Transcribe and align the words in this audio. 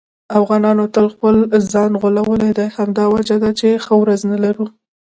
افغانانو 0.39 0.83
تل 0.93 1.05
خپل 1.13 1.35
ځان 1.73 1.91
غولولی 2.01 2.51
دی. 2.57 2.67
همدا 2.77 3.05
وجه 3.15 3.35
ده 3.43 3.49
چې 3.59 3.69
ښه 3.85 3.93
ورځ 4.01 4.21
نه 4.31 4.37
لرو. 4.43 4.65